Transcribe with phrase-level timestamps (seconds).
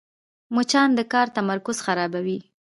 [0.55, 2.37] مچان د کار تمرکز خرابوي